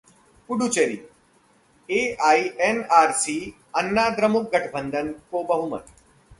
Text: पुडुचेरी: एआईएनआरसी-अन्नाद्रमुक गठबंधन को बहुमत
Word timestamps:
पुडुचेरी: 0.49 0.95
एआईएनआरसी-अन्नाद्रमुक 1.89 4.49
गठबंधन 4.53 5.11
को 5.31 5.43
बहुमत 5.43 5.85